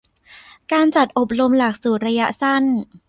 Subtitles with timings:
[0.71, 2.63] การจัดอบรมหลักสูตรระยะสั้น